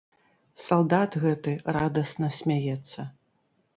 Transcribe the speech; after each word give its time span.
Салдат 0.61 1.17
гэты 1.25 1.53
радасна 1.77 2.33
смяецца. 2.39 3.01